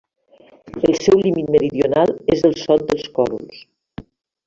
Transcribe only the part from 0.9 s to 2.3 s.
seu límit meridional